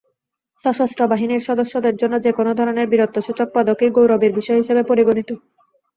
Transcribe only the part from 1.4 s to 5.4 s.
সদস্যদের জন্য যেকোনো ধরনের বীরত্বসূচক পদকই গৌরবের বিষয় হিসেবে পরিগণিত।